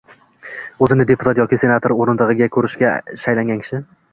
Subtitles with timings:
[0.85, 2.95] o‘zini deputat yoki senator o‘rindig‘ida ko‘rishga
[3.27, 3.83] shaylangan kishi